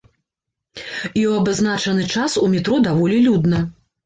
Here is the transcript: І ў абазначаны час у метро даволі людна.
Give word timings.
І 0.79 0.79
ў 0.79 1.41
абазначаны 1.41 2.03
час 2.17 2.39
у 2.45 2.47
метро 2.55 2.81
даволі 2.89 3.23
людна. 3.29 3.63